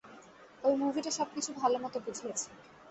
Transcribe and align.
ওই 0.63 0.73
মুভিটা 0.75 1.11
সবকিছু 1.19 1.49
ভালমত 1.61 1.93
বুঝিয়েছে। 2.05 2.49